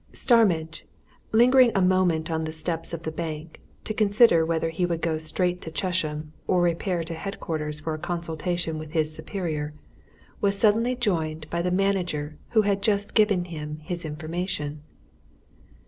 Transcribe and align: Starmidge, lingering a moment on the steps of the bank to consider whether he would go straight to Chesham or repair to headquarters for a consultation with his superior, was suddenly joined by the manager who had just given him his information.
Starmidge, 0.13 0.83
lingering 1.31 1.71
a 1.75 1.79
moment 1.81 2.31
on 2.31 2.45
the 2.45 2.51
steps 2.51 2.91
of 2.91 3.03
the 3.03 3.11
bank 3.11 3.61
to 3.83 3.93
consider 3.93 4.43
whether 4.43 4.71
he 4.71 4.83
would 4.83 4.99
go 4.99 5.19
straight 5.19 5.61
to 5.61 5.69
Chesham 5.69 6.33
or 6.47 6.59
repair 6.63 7.03
to 7.03 7.13
headquarters 7.13 7.79
for 7.81 7.93
a 7.93 7.99
consultation 7.99 8.79
with 8.79 8.93
his 8.93 9.13
superior, 9.13 9.75
was 10.41 10.57
suddenly 10.57 10.95
joined 10.95 11.47
by 11.51 11.61
the 11.61 11.69
manager 11.69 12.35
who 12.53 12.63
had 12.63 12.81
just 12.81 13.13
given 13.13 13.45
him 13.45 13.77
his 13.83 14.03
information. 14.03 14.81